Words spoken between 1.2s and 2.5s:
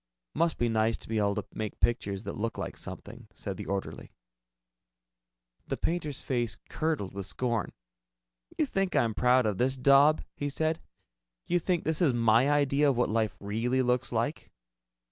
to make pictures that